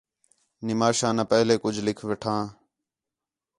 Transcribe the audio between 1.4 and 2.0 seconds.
کُجھ